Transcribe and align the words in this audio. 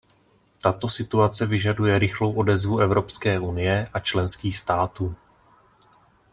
Tato 0.61 0.87
situace 0.87 1.45
vyžaduje 1.45 1.99
rychlou 1.99 2.33
odezvu 2.33 2.79
Evropské 2.79 3.39
unie 3.39 3.87
a 3.93 3.99
členských 3.99 4.57
států. 4.57 5.15